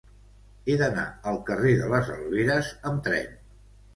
[0.71, 3.29] He d'anar al carrer de les Alberes amb tren.